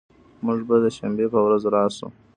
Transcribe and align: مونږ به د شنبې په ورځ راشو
مونږ 0.45 0.59
به 0.67 0.75
د 0.83 0.85
شنبې 0.97 1.25
په 1.33 1.39
ورځ 1.45 1.63
راشو 1.73 2.07